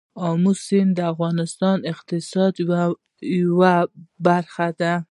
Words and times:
آمو 0.27 0.51
سیند 0.65 0.91
د 0.95 0.99
افغانستان 1.13 1.75
د 1.81 1.85
اقتصاد 1.93 2.53
یوه 3.39 3.75
برخه 4.27 4.67
ده. 4.79 4.93